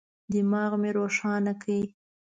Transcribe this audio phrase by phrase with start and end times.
[0.31, 1.79] دماغ مي روښانه کړه.